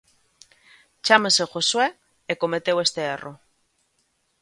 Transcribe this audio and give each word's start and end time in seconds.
Chámase 1.05 1.43
Josue 1.51 1.87
e 2.31 2.33
cometeu 2.41 2.77
este 2.85 3.01
erro. 3.15 3.33